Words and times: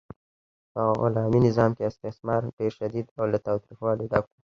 په 0.73 0.81
غلامي 1.01 1.39
نظام 1.47 1.71
کې 1.77 1.89
استثمار 1.89 2.41
ډیر 2.57 2.71
شدید 2.79 3.07
او 3.19 3.23
له 3.31 3.37
تاوتریخوالي 3.45 4.05
ډک 4.11 4.25
و. 4.29 4.33